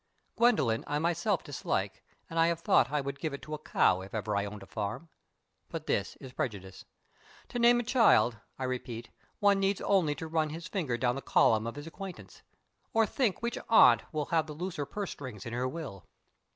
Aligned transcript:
Gwendolyn 0.35 0.83
I 0.87 0.97
myself 0.97 1.43
dislike, 1.43 2.03
and 2.27 2.39
I 2.39 2.47
have 2.47 2.61
thought 2.61 2.89
I 2.89 3.01
would 3.01 3.19
give 3.19 3.35
it 3.35 3.41
to 3.43 3.53
a 3.53 3.59
cow 3.59 4.01
if 4.01 4.15
ever 4.15 4.35
I 4.35 4.45
owned 4.47 4.63
a 4.63 4.65
farm. 4.65 5.09
But 5.69 5.85
this 5.85 6.15
is 6.15 6.33
prejudice. 6.33 6.85
To 7.49 7.59
name 7.59 7.79
a 7.79 7.83
child, 7.83 8.39
I 8.57 8.63
repeat, 8.63 9.11
one 9.37 9.59
needs 9.59 9.79
only 9.81 10.15
to 10.15 10.25
run 10.25 10.49
his 10.49 10.65
finger 10.67 10.97
down 10.97 11.13
the 11.13 11.21
column 11.21 11.67
of 11.67 11.75
his 11.75 11.85
acquaintance, 11.85 12.41
or 12.95 13.05
think 13.05 13.43
which 13.43 13.59
aunt 13.69 14.01
will 14.11 14.25
have 14.33 14.47
the 14.47 14.53
looser 14.53 14.87
purse 14.87 15.11
strings 15.11 15.45
in 15.45 15.53
her 15.53 15.67
will. 15.67 16.07